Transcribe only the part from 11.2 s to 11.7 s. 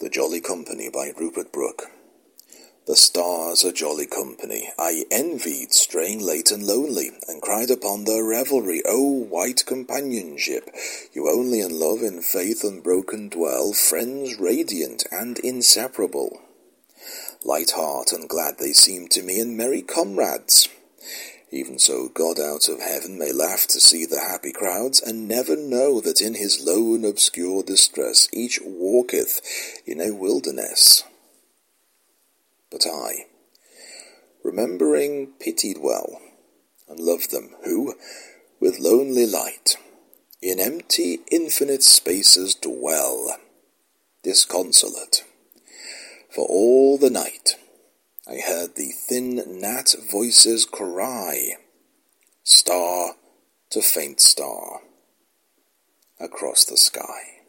only